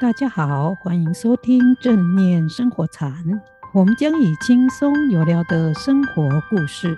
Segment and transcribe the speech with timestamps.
[0.00, 3.12] 大家好，欢迎收听正念生活禅。
[3.74, 6.96] 我们将以轻松有料的生活故事，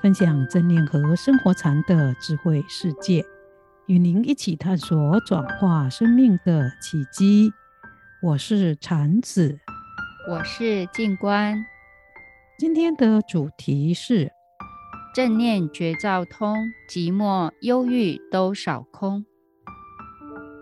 [0.00, 3.22] 分享正念和生活禅的智慧世界，
[3.86, 7.52] 与您一起探索转化生命的契机。
[8.22, 9.58] 我是禅子，
[10.26, 11.62] 我是静观。
[12.58, 14.32] 今天的主题是
[15.14, 16.56] 正念觉照通，
[16.88, 19.26] 寂寞忧郁都扫空。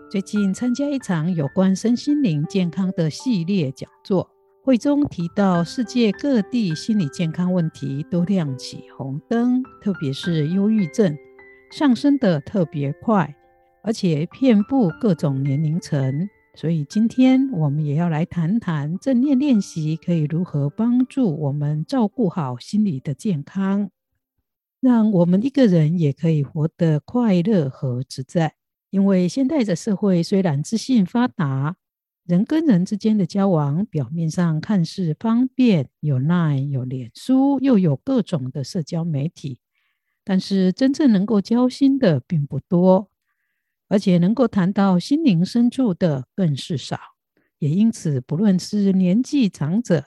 [0.09, 4.29] 最近参加一场有关身心灵健康的系列讲座，
[4.63, 11.13] 会中提到世界各地心理健康问题都亮起红灯，特别是忧郁症
[11.71, 13.35] 上升的特别快，
[13.83, 16.29] 而且遍布各种年龄层。
[16.55, 23.89] 所以今天我们也要来谈谈正念练习可以如何帮助我们照顾好心理的健康，
[24.79, 28.56] 让我们一个人也可以活得快乐和自在。
[28.89, 31.75] 因为现代的社会虽然资讯发达，
[32.25, 39.59] 人跟人之间的交往表面上看似方便，有耐、有脸书，又有各种的社交媒体，
[40.23, 43.09] 但是真正能够交心的并不多，
[43.89, 46.97] 而且能够谈到心灵深处的更是少。
[47.59, 50.05] 也因此，不论是年纪长者、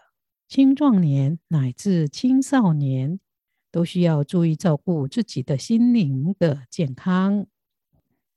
[0.48, 3.18] 青壮年乃至青少年，
[3.72, 7.46] 都需要注意照顾自己的心灵的健康。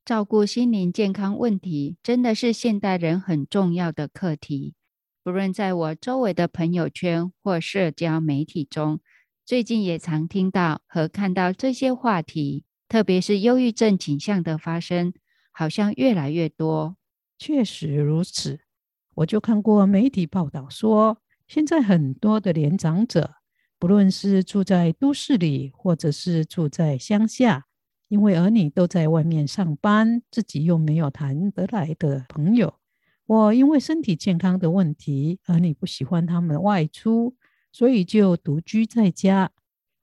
[0.05, 4.73] 照顾心灵健康问题，真的是现代人很重要的课题。
[5.23, 8.99] 不论在我周围的朋友圈或社交媒体中，
[9.45, 15.13] 最近也常听到和看到这些话题，特别是忧郁症倾向的发生，
[15.53, 16.97] 好像越来越多。
[17.37, 18.59] 确实如此，
[19.15, 23.35] 我就看过媒体报道说，现在很多的年长者，
[23.79, 27.67] 不论是住在都市里，或者是住在乡下。
[28.13, 32.75] 因为儿女都在外面上班，自己又没有谈得来的朋友。
[33.25, 37.35] 我因为身体健康的问题，儿女不喜欢他们外出，
[37.71, 39.49] 所以就独居在家。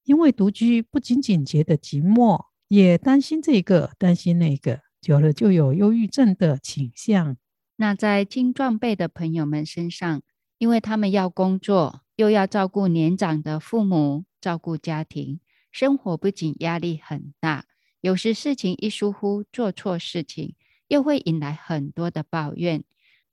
[0.03, 7.37] 因为独居不仅仅觉得寂寞，也担心这个担心那个，久了就有忧郁症的倾向。
[7.77, 10.21] 那在青壮辈的朋友们身上，
[10.59, 15.39] 因为他们要工作，又要照顾年长的父母，照顾家庭，
[15.71, 17.67] 生活不仅压力很大。
[18.00, 20.55] 有时事情一疏忽，做错事情，
[20.88, 22.83] 又会引来很多的抱怨，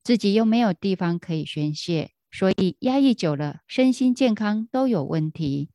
[0.04, 5.70] 自己又没有地方可以宣泄，所以压抑久了，身心健康都有问题。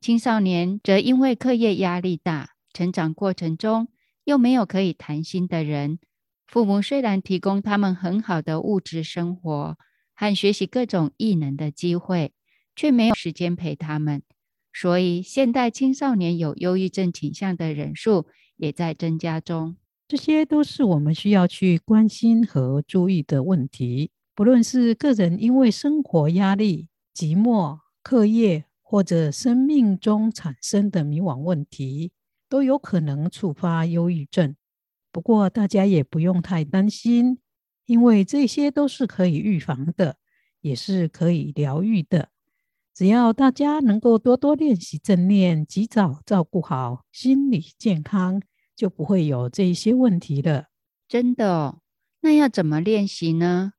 [0.00, 3.88] 青少年则因为课业压力大，成长过程中
[4.24, 5.98] 又没有可以谈心的人，
[6.46, 9.76] 父母虽然提供他们很好的物质生活
[10.14, 12.32] 和学习各种异能的机会，
[12.76, 14.22] 却没有时间陪他们。
[14.78, 18.26] 所以，现代青少年有忧郁症倾向的人数
[18.58, 19.74] 也在增加中。
[20.06, 24.10] 这些都是我们需要去关心和注意的问题。
[24.34, 32.12] 不论是个人因为生活压力、寂寞、课业，或者生命中产生的迷惘问题，
[32.46, 34.54] 都有可能触发忧郁症。
[35.10, 37.38] 不过，大家也不用太担心，
[37.86, 40.18] 因为这些都是可以预防的，
[40.60, 42.28] 也是可以疗愈的。
[42.96, 48.40] 只要大家能够多多练习正念，及早照顾好心理健康，
[48.74, 50.68] 就不会有这些问题了。
[51.06, 51.80] 真的哦？
[52.22, 53.74] 那要怎么练习呢？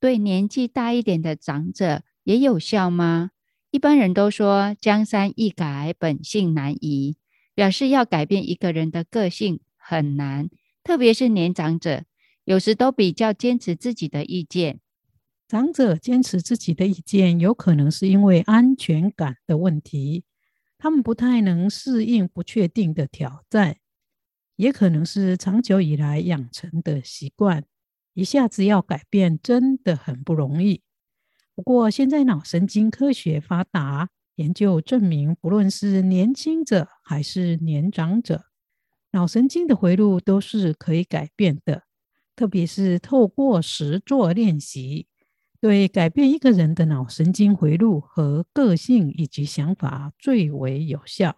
[0.00, 3.32] 对年纪大一点的长者也有效吗？
[3.70, 7.16] 一般人都说江山易改，本性难移，
[7.54, 10.48] 表示要改变一个人的个性很难，
[10.82, 12.04] 特别是年长者，
[12.44, 14.80] 有时都比较坚持自己的意见。
[15.52, 20.24] 长者坚持自己的意见，有可能是因为安全感的问题，
[20.78, 23.76] 他们不太能适应不确定的挑战，
[24.56, 27.64] 也可能是长久以来养成的习惯，
[28.14, 30.80] 一下子要改变真的很不容易。
[31.54, 38.46] 不过现在脑神经科学发达，研究证明，不论是年轻者还是年长者，
[39.10, 41.82] 脑神经的回路都是可以改变的，
[42.34, 45.08] 特别是透过实作练习。
[45.62, 51.36] 对改变一个人的脑神经回路和个性以及想法最为有效。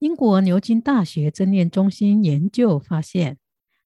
[0.00, 3.38] 英国牛津大学正念中心研究发现，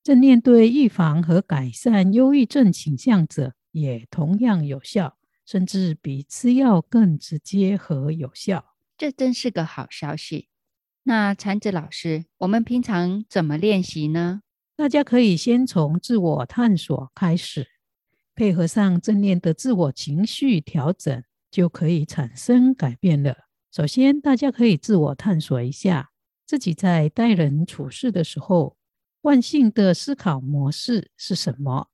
[0.02, 8.64] 正念对预防和改善忧郁症倾向者也同样有效，甚至比吃药更直接和有效。
[8.96, 10.48] 这真是个好消息。
[11.02, 14.40] 那禅子老师，我们平常怎么练习呢？
[14.76, 17.73] 大家可以先从自我探索开始。
[18.34, 23.36] 配合上正念的自我情绪调整，就可以产生改变了。
[23.70, 26.10] 首先，大家可以自我探索一下
[26.46, 28.76] 自己在待人处事的时候，
[29.20, 31.88] 惯性的思考模式是什么？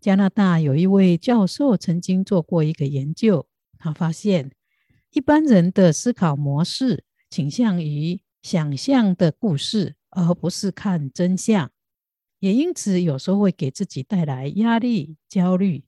[0.00, 3.46] 加拿大有一位教授曾经做过一个研究，
[3.78, 4.52] 他发现
[5.12, 11.70] 一般人的思考模式倾向于想象的故事，而不是看真相，
[12.44, 15.84] 也因此有时候会给自己带来压力、焦虑，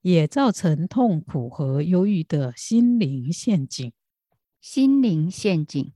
[0.00, 3.92] 也造成痛苦和忧郁的心灵陷阱。
[4.60, 5.92] 心灵陷阱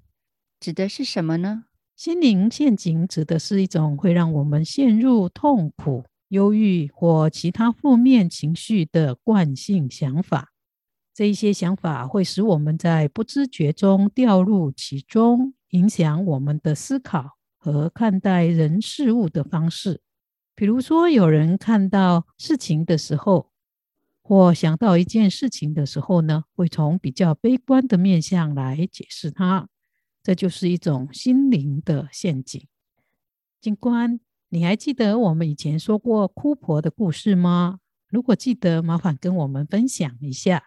[0.58, 1.66] 指的是什么呢？
[1.94, 6.04] 心灵陷阱指的是一种会让我们陷入痛苦。
[6.30, 10.52] 忧郁或其他负面情绪的惯性想法，
[11.14, 20.00] 这一些想法会使我们在不知觉中掉入其中，影响我们的思考和看待人事物的方式。
[20.56, 23.52] 比如说，有人看到事情的时候，
[24.20, 29.68] 或想到一件事情的时候呢，会从比较悲观的面向来解释它，
[30.24, 32.66] 这就是一种心灵的陷阱。
[33.60, 34.18] 警官。
[34.54, 37.78] 你还记得我们以前说过哭婆的故事吗？
[38.10, 40.64] 如果记得，麻烦跟我们分享一下。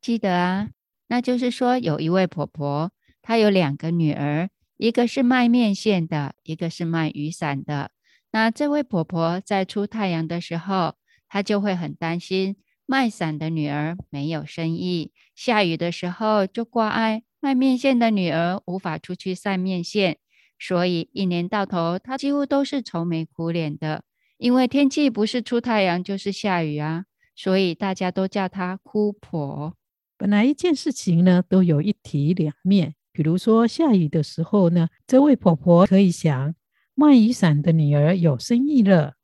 [0.00, 0.70] 记得啊，
[1.08, 2.90] 那就是说有一位婆婆，
[3.20, 7.90] 她有两个女儿，一个是卖面线的，一个是卖雨伞的。
[8.30, 10.94] 那这位婆婆在出太阳的时候，
[11.28, 20.18] 她就会很担心卖伞的女儿没有生意；下雨的时候，就挂碍卖面线的女儿无法出去晒面线。
[20.60, 24.04] 所以一年到头，她几乎都是愁眉苦脸的，
[24.36, 29.74] 因为天气不是出太阳就是下雨啊，所以大家都叫她哭婆。
[30.16, 32.94] 本来一件事情呢，都有一体两面。
[33.18, 36.54] 比如说下雨的时候呢，这位婆婆可以想，
[36.94, 39.14] 卖雨伞的女儿有生意了；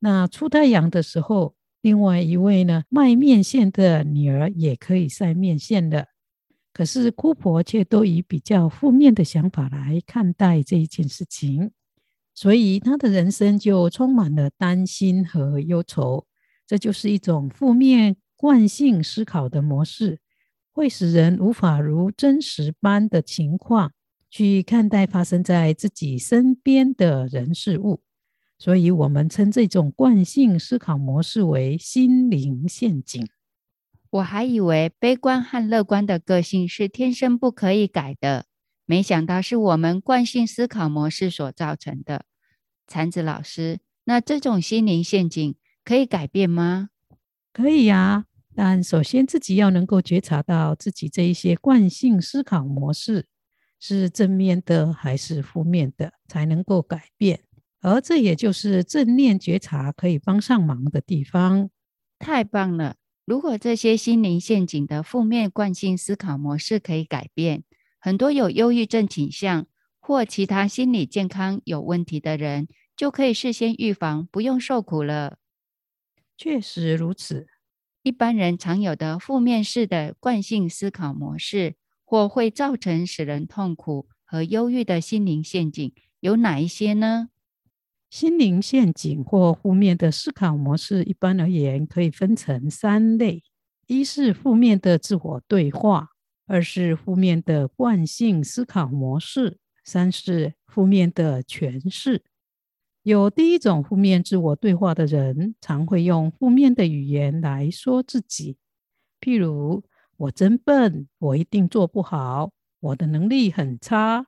[0.00, 6.08] 那出太阳的时候，另外一位呢，卖面线的女儿也可以晒面线了。
[6.74, 11.70] 可是姑婆却都以比较负面的想法来看待这一件事情，
[12.34, 16.26] 所以她的人生就充满了担心和忧愁。
[16.66, 20.18] 这就是一种负面惯性思考的模式，
[20.80, 23.92] 会使人无法如真实般的情况
[24.30, 28.00] 去看待发生在自己身边的人事物。
[28.58, 33.28] 所以我们称这种惯性思考模式为心灵陷阱。
[34.08, 38.46] 我还以为悲观和乐观的个性是天生不可以改的，
[38.86, 42.24] 没想到是我们惯性思考模式所造成的。
[42.86, 45.54] 禅子老师，那这种心灵陷阱
[45.84, 46.88] 可以改变吗？
[47.52, 48.24] 可以呀，
[48.62, 53.24] 但首先自己要能够觉察到自己这一些惯性思考模式
[53.78, 57.40] 是正面的还是负面的，才能够改变。
[57.80, 61.70] 而这也就是正念觉察可以帮上忙的地方。
[62.18, 62.96] 太棒了！
[63.24, 67.64] 如果这些心灵陷阱的负面惯性思考模式可以改变，
[67.98, 69.66] 很多有忧郁症倾向
[69.98, 75.38] 或其他心理健康有问题的人，就可以事先预防，不用受苦了。
[76.36, 77.46] 确实如此。
[78.02, 81.74] 一般人常有的负面式的惯性思考模式，
[82.04, 87.28] 或会造成使人痛苦和忧郁的心灵陷阱，有哪一些呢？
[88.08, 93.42] 心灵陷阱或负面的思考模式，一般而言可以分成三类：
[93.86, 96.06] 一是负面的自我对话；
[96.46, 102.24] 二是负面的惯性思考模式；三是负面的诠释。
[103.02, 108.58] 有第一种负面自我对话的人，常会用负面的语言来说自己，
[109.20, 109.82] 譬如
[110.18, 114.26] “我真笨”“我一定做不好”“我的能力很差”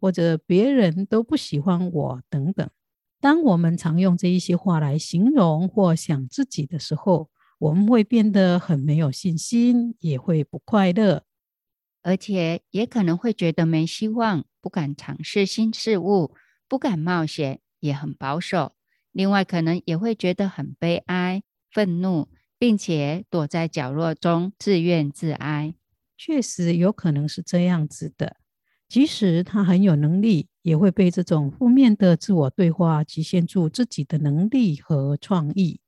[0.00, 2.68] 或者“别人都不喜欢我”等等。
[3.20, 11.24] 当我们常用这一些话来形容或想自己的时候，我们会变得很没有信心，也会不快乐，
[12.02, 16.34] 而且也可能会觉得没希望，不敢尝试新事物，
[16.68, 18.72] 不敢冒险，也很保守。
[19.12, 25.74] 另外，可能也会觉得很悲哀、愤怒，并且躲在角落中自怨自哀。
[26.16, 28.36] 确实有可能是这样子的。
[28.88, 35.80] 即使他很有能力，也会被这种负面的自我对话局限住自己的能力和创意。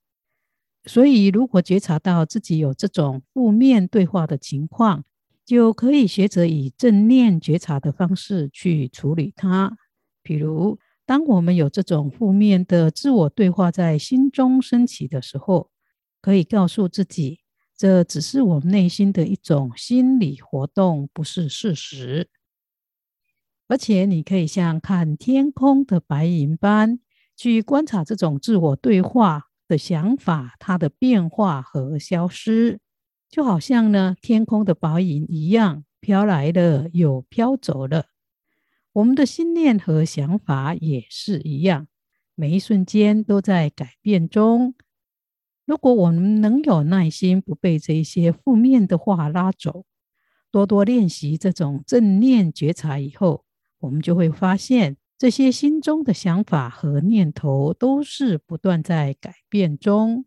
[0.87, 5.05] 所以，如果觉察到自己有这种负面对话的情况，
[5.45, 9.77] 就可以学着以正念觉察的方式去处理它。
[10.23, 15.71] 比如，当我们有这种负面的自我对话在心中升起的时候，
[16.21, 17.41] 可以告诉自己，
[17.77, 22.29] 这只是我们内心的一种心理活动，不是事实。
[23.69, 27.01] 而且，你可以像看天空的白云般
[27.37, 32.81] 去观察这种自我对话的想法，它的变化和消失，
[33.29, 38.14] 就好像呢天空的白云一样，飘来了又飘走了。
[38.95, 41.89] 我们的心念和想法也是一样，
[42.37, 44.77] 每一瞬间都在改变中。
[45.67, 49.85] 如果我们能有耐心，不被这些负面的话拉走，
[50.53, 53.45] 多多练习这种正念觉察以后，
[53.81, 60.25] 我们就会发现，这些心中的想法和念头都是不断在改变中。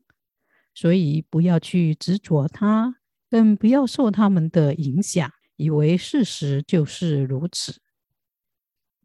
[0.76, 2.98] 所以不要去执着它，
[3.30, 7.80] 更不要受他们的影响，以为事实就是如此。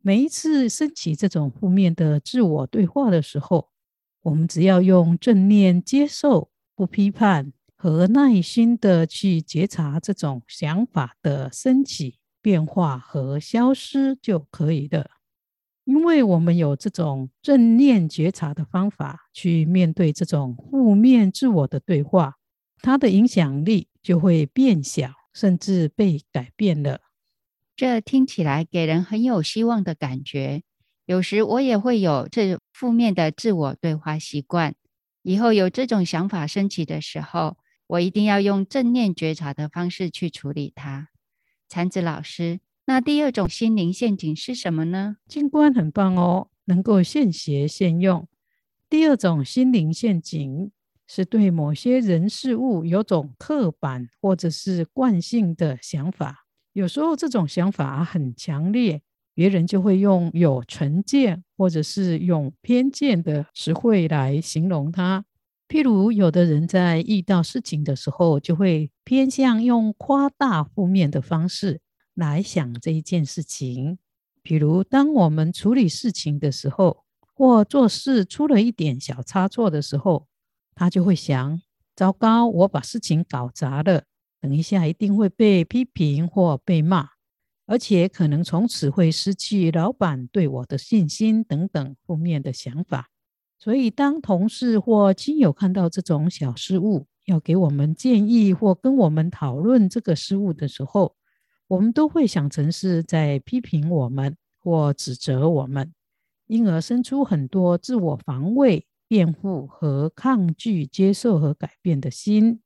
[0.04, 3.68] 每一次升起这种负面的自我对话的时候，
[4.22, 15.08] 我们只要用正念接受、不批判和耐心的去觉察这种想法的升起、变化和消失就可以了。
[15.84, 22.34] 因为我们有这种正念觉察的方法去面对这种负面自我的对话，
[22.80, 27.00] 它的影响力就会变小，甚至被改变了。
[27.82, 30.62] 这听起来给人很有希望的感觉。
[31.04, 34.76] 有时我也会有这负面的自我对话习惯。
[35.22, 37.56] 以后有这种想法升起的时候，
[37.88, 41.08] 我一定要用正念觉察的方式去处理它。
[41.68, 45.16] 禅子老师，那第二种心灵陷阱是什么呢？
[45.26, 48.28] 静观很棒哦，能够现学现用。
[48.88, 50.70] 第二种心灵陷阱
[51.08, 56.41] 是对某些人事物有种刻板或者是惯性的想法，
[56.72, 59.02] 有时候这种想法很强烈。
[59.34, 65.24] 别人就会用有成见或者是用偏见的词汇来形容他。
[65.68, 71.80] 譬如，有的人在遇到事情的时候，就会偏向用夸大负面的方式
[72.12, 73.96] 来想这一件事情。
[74.44, 80.26] 譬如，当我们处理事情的时候，或做事出了一点小差错的时候，
[80.74, 81.58] 他就会想：
[81.96, 84.04] 糟糕，我把事情搞砸了，
[84.42, 87.08] 等一下一定会被批评或被骂。
[87.64, 93.08] 而且可能从此会失去老板对我的信心等等负面的想法。
[93.58, 101.14] 所以，当同事或亲友看到这种小失误，要给我们建议或跟我们讨论这个失误的时候，
[101.68, 105.94] 我们都会想成是在批评我们或指责我们，
[106.48, 112.60] 因而生出很多自我防卫、辩护和抗拒接受和改变的心。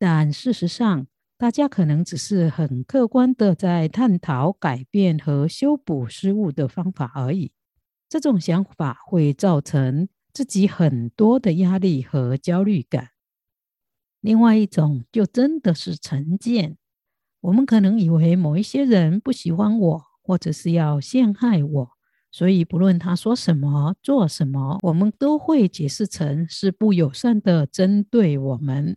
[0.00, 7.52] 但事实上，大家可能只是很客观的在探讨改变和修补失误的方法而已。
[8.08, 13.10] 这种想法会造成自己很多的压力和焦虑感。
[14.22, 16.78] 另外一种就真的是成见，
[17.42, 21.90] 我们可能以为某一些人不喜欢我，或者是要陷害我，
[22.32, 28.96] 所以不论他说什么、做什么，我们都会解释成是不友善的针对我们。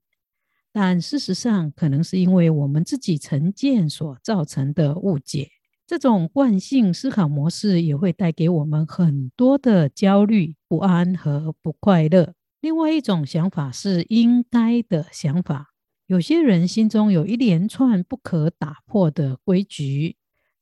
[0.74, 5.50] 但事实上，可能是因为我们自己成见所造成的误解。
[5.86, 12.34] 这种惯性思考模式也会带给我们很多的焦虑、不安和不快乐。
[12.60, 15.74] 另外一种想法是应该的想法。
[16.08, 20.16] 有些人心中有一连串不可打破的规矩，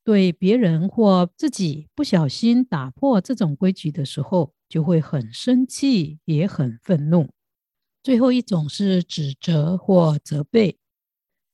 [0.04, 7.30] 对别人或自己不小心打破这种规矩的时候，就会很生气，也很愤怒。
[8.02, 10.76] 最后一种是指责或责备，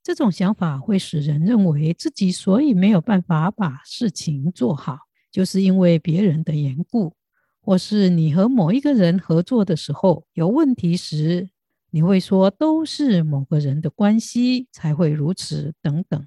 [0.02, 4.98] 这种想法会使人认为自己所以没有办法把事情做好，
[5.30, 7.14] 就是因为别人的缘故，
[7.60, 11.50] 或是你和某一个人合作的时候有问题时，
[11.90, 16.26] 你会说都是某个人的关系才会如此等等，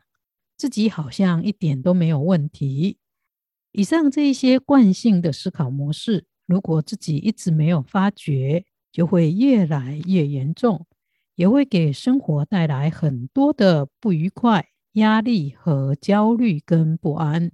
[0.55, 2.97] 自己好像一点都没有问题。
[3.71, 10.85] 以上这一些惯性的思考模式，如果自己一直没有发觉，就会越来越严重，
[11.35, 17.51] 也会给生活带来很多的不愉快、压力和焦虑跟不安。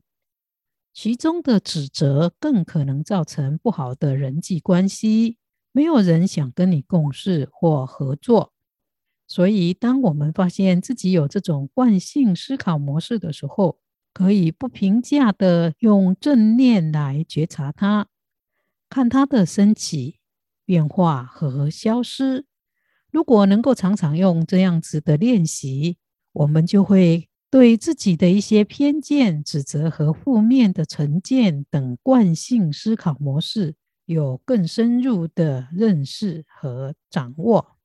[0.93, 5.37] 其中的指责更可能造成不好的人际关系，
[5.71, 8.51] 没有人想跟你共事或合作。
[9.27, 13.77] 所以，当我们发现自己有这种惯性思考模式的时候，
[14.13, 18.07] 可以不评价的用正念来觉察它，
[18.89, 20.17] 看它的升起。
[20.67, 22.45] 变化和消失。
[23.09, 25.97] 如果能够常常用这样子的练习，
[26.33, 37.77] 我们就会对自己的一些偏见、指责和负面的成见等惯性思考模式有更深入的认识和掌握。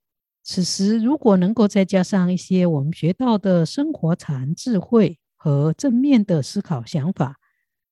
[0.43, 7.39] 此时，如果能够再加上一些我们学到的生活禅智慧和正面的思考想法，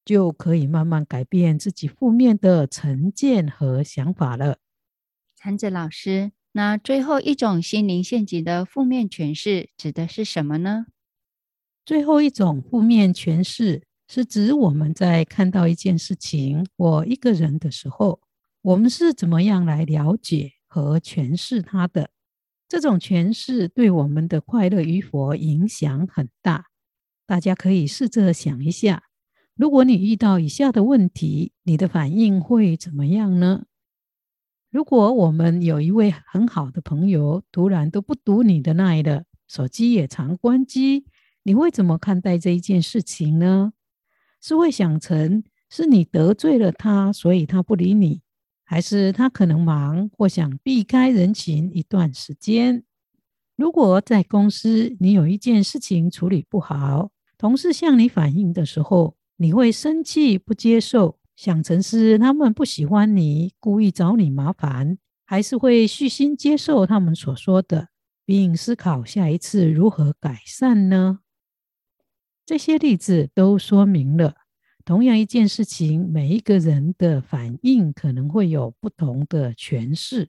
[0.05, 4.57] 就可以慢慢改变自己负面的成见和想法了。
[5.43, 10.85] 禅子老师，那最后一种心灵陷阱的负面诠释指的是什么呢？
[11.87, 18.21] 最后一种负面诠释是指我们在看到一件事情或一个人的时候，
[18.61, 22.11] 我们是怎么样来了解和诠释它的。
[22.69, 26.67] 这种诠释对我们的快乐与否影响很大。
[27.27, 29.05] 大家可以试着想一下，
[29.55, 33.65] 如果你遇到以下的问题，你的反应会怎么样呢？
[34.71, 41.07] 如果我们有一位很好的朋友，突然都不读你的 LINE 了，手机也常关机，
[41.43, 43.73] 你会怎么看待这一件事情呢？
[44.41, 48.23] 是会想成是你得罪了他，所以他不理你，
[48.65, 52.85] 还是他可能忙或想避开人群一段时间？
[53.57, 67.89] 如果在公司你有一件事情处理不好，同事向你反映的时候，你会生气不接受，想成是他们不喜欢你，故意找你麻烦，还是会虚心接受他们所说的，
[68.27, 71.21] 并思考下一次如何改善呢？
[72.45, 74.35] 这些例子都说明了，
[74.85, 80.29] 同样一件事情，每一个人的反应可能会有不同的诠释，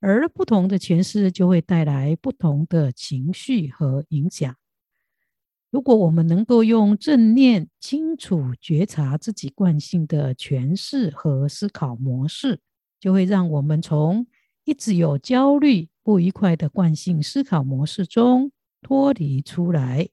[0.00, 4.54] 而不同的诠释就会带来不同的情绪和影响。
[5.76, 12.60] 如果我们能够用正念清楚觉察自己惯性的诠释和思考模式，
[12.98, 14.26] 就会让我们从
[14.64, 20.08] 一直有焦虑、不愉快的惯性思考模式中脱离出来。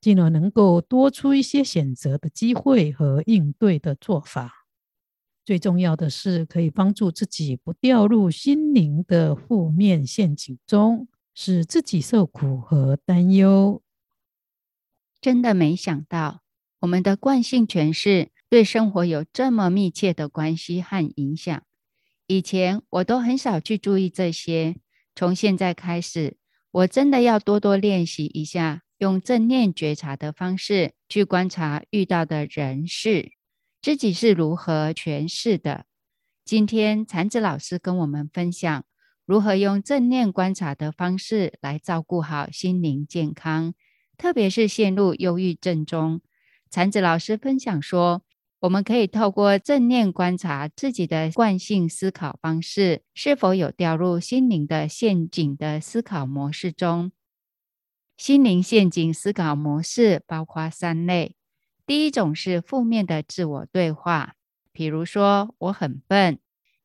[0.00, 4.52] 进而能够多出一些选择的机会和应对的做法。
[5.44, 13.82] 最重要的是，可以帮助自己不掉入心灵的负面陷阱中，使自己受苦和担忧。
[15.24, 16.42] 真的没想到，
[16.80, 21.62] 我们的惯性诠释对生活有这么密切的关系和影响。
[22.26, 24.76] 以前我都很少去注意这些，
[25.16, 26.36] 从现在开始，
[26.70, 28.82] 我真的要多多练习一下。
[28.98, 33.32] 用正念觉察的方式去观察遇到的人事，
[33.80, 35.86] 自己是如何诠释的。
[36.44, 38.84] 今天禅子老师跟我们分享
[39.24, 43.72] 如何用正念观察的方式来照顾好心灵健康，
[44.16, 46.20] 特别是陷入忧郁症中。
[46.70, 48.22] 禅子老师分享说，
[48.60, 57.12] 我们可以透过正念观察自己的惯性思考方式，是否有掉入心灵的陷阱的思考模式中。
[58.16, 61.36] 心灵陷阱思考模式包括三类，
[61.84, 64.34] 第一种是负面的自我对话，
[64.72, 66.38] 比如说我很笨，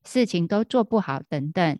[0.04, 1.78] 事情都做不好等等；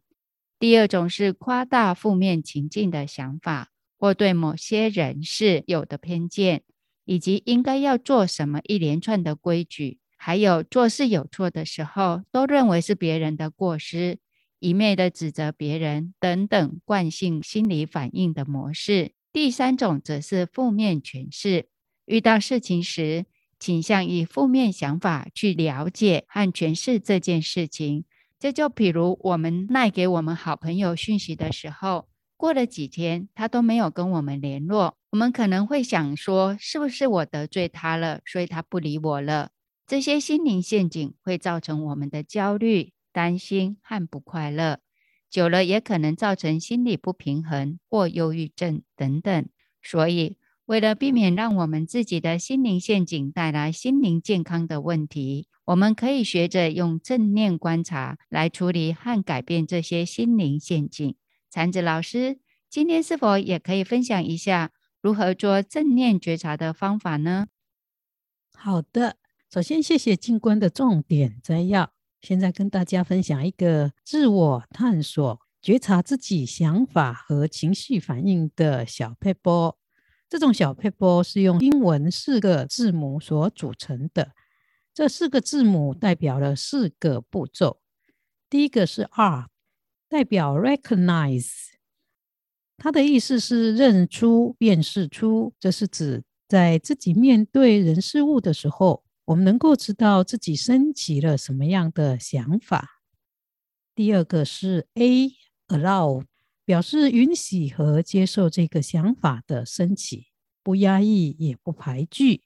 [0.60, 6.64] 第二种是夸大负面情境的想法，或对某些人事有的偏见，
[7.04, 14.20] 以及应该要做什么一连串的规矩，还有做事有错的时候都认为是别人的过失，
[14.60, 19.12] 一昧的指责别人等等惯性心理反应的模式。
[19.34, 21.68] 第三种则是负面诠释，
[22.06, 23.26] 遇到事情时，
[23.60, 28.06] 倾向以负面想法去了解和诠释这件事情。
[28.40, 32.08] 这就比如我们赖给我们好朋友讯息的时候，
[32.40, 39.50] 过了几天他都没有跟我们联络，我们可能会想说，是不是我得罪他了，所以他不理我了？
[39.86, 44.80] 这些心灵陷阱会造成我们的焦虑、担心和不快乐。
[45.30, 49.46] 久了也可能造成心理不平衡或忧郁症等等，
[49.82, 61.14] 所以为了避免让我们自己的心灵陷阱带来心灵健康的问题，我们可以学着用正念观察来处理和改变这些心灵陷阱。
[61.50, 67.48] 禅子老师今天是否也可以分享一下如何做正念觉察的方法呢？
[68.54, 69.18] 好的，
[69.52, 71.94] 首先谢谢静观的重点摘要。
[72.22, 79.78] 现在跟大家分享一个自我探索、觉察自己想法和情绪反应的小配波。
[80.28, 84.34] 这种小配波是用英文四个字母所组成的。
[84.94, 87.80] 这四个字母代表了四个步骤。
[88.50, 89.48] 第一个是 R，
[90.10, 91.50] 代表 Recognize，
[92.78, 95.54] 它的意思是认出、辨识出。
[95.60, 99.06] 这是指在自己面对人事物的时候。
[99.30, 103.04] 我们能够知道自己升起了什么样的想法。
[103.94, 106.24] 第二个是 A，Allow，
[106.66, 110.30] 表示允许和接受这个想法的升起，
[110.64, 112.42] 不压抑也不排拒，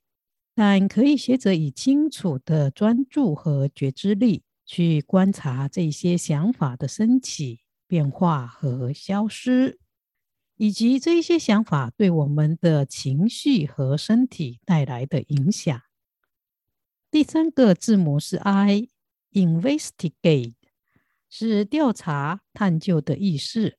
[0.54, 4.44] 但可以学着以清楚的专注和觉知力
[4.74, 9.78] 去观察这些想法的升起、变化和消失，
[10.58, 15.80] 以及这些想法对我们的情绪和身体带来的影响。
[17.12, 20.56] 第三个字母是 I，investigate，
[21.30, 23.78] 是调查、探究的意思，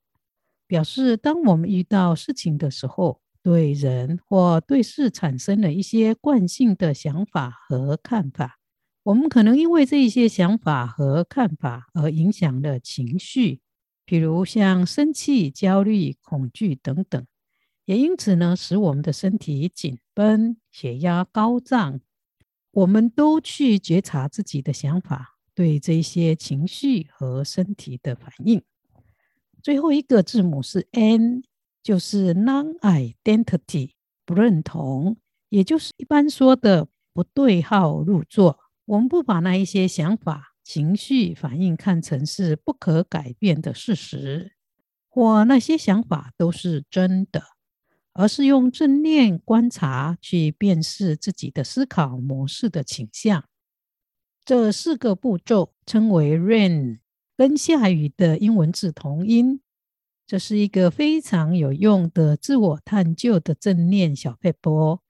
[0.69, 8.61] 表示当我们遇到事情的时候，对人或对事产生了一些惯性的想法和看法，
[9.05, 13.61] 我们可能因为这一些想法和看法而影响了情绪，
[14.07, 17.27] 比如像生气、焦虑、恐惧等等，
[17.85, 22.01] 也因此呢，使我们的身体紧绷、血压高涨。
[22.71, 28.63] 我们都去觉察自己的想法，对这些情绪和身体的反应。
[29.63, 31.45] 最后一个字母是 N，
[31.83, 33.91] 就是 Non-identity，
[34.25, 35.19] 不认同，
[35.51, 38.64] 也就是一般说的不对号入座。
[38.87, 44.53] 我们不把那一些想法、情绪反应看成是不可改变的事实，
[45.09, 47.43] 或那些想法都是真的，
[48.13, 53.45] 而是用正念观察去辨识自己的思考模式的倾向。
[54.45, 56.99] 这四个步骤称为 RAIN，
[57.35, 59.63] 跟下雨的英文字同音。
[60.27, 65.01] 这是一个非常有用的自我探究的正念小撇步。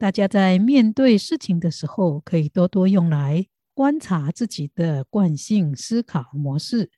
[0.00, 6.90] 大家在面对事情的时候，可以多多用来观察自己的惯性思考模式，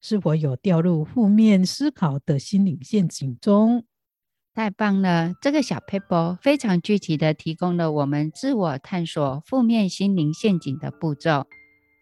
[0.00, 3.84] 是否有掉入负面思考的心灵陷阱中。
[4.54, 5.32] 太棒了！
[5.42, 11.46] 这个小 paper 非常具体的提供了我们自我探索负面心灵陷阱的步骤，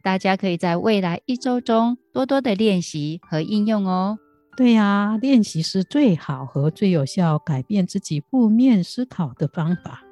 [0.03, 4.19] 大家可以在未来一周中多多的练习和应用哦。
[4.59, 10.04] 对呀，练习是最好和最有效改变自己负面思考的方法。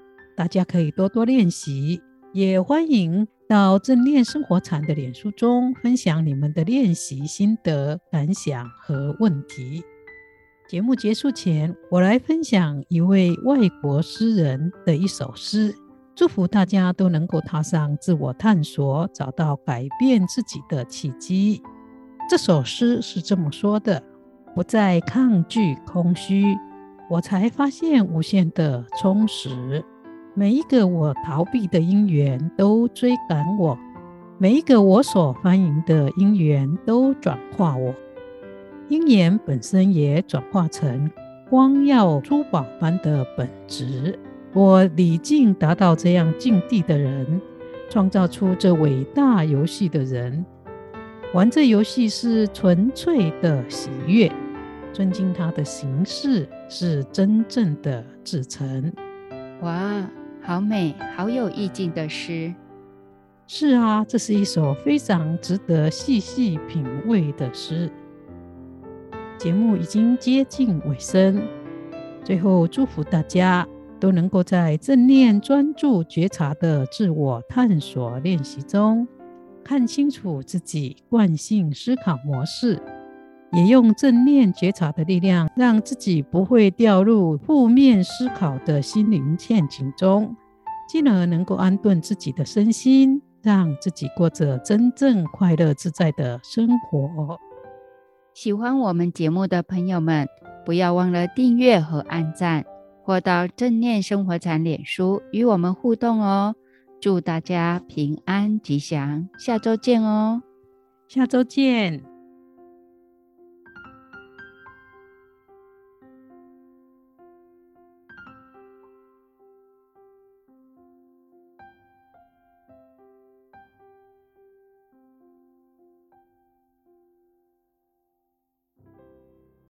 [0.43, 2.03] 大家可以多多练习，
[2.33, 9.85] 也欢迎到正念生活禅的脸书中分享你们的练习心得、感想和问题。
[10.69, 15.73] 节目结束前，我来分享一位外国诗人的一首诗，
[16.17, 21.63] 祝福大家都能够踏上自我探索，找到改变自己的契机。
[22.29, 24.03] 这首诗是这么说的：
[24.57, 26.57] 不再抗拒空虚，
[27.09, 29.85] 我才发现无限的充实。
[30.35, 33.79] 每一个我逃避的因缘都追赶我，
[34.39, 37.95] 每一个我所欢迎的因缘都转化我，
[38.89, 41.11] 因缘本身也转化成
[41.51, 44.19] 光耀珠宝般的本质。
[44.55, 47.39] 我礼敬达到这样境地的人，
[47.91, 50.43] 创造出这伟大游戏的人，
[51.35, 54.33] 玩这游戏是纯粹的喜悦，
[54.95, 58.91] 尊敬他的形式是真正的至诚。
[59.61, 60.09] 哇！
[60.45, 62.53] 好美，好有意境的诗。
[63.47, 67.89] 是啊，这是一首非常值得细细品味的诗。
[69.39, 71.43] 节目已经接近尾声，
[72.25, 73.67] 最后祝福大家
[74.01, 79.07] 都能够在正念专注觉察的自我探索练习中，
[79.63, 82.83] 看清楚自己惯性思考模式。
[83.53, 90.35] 也用正念觉察的力量，让自己不会掉入负面思考的心灵陷阱中，
[90.89, 97.39] 进而能够安顿自己的身心，让自己过着真正快乐自在的生活。
[98.35, 100.27] 喜欢我们节目的朋友们，
[100.65, 102.65] 不要忘了订阅和按赞，
[103.05, 106.55] 或到正念生活禅脸书与我们互动哦。
[107.01, 110.41] 祝大家平安吉祥，下周见哦！
[111.09, 112.12] 下周见。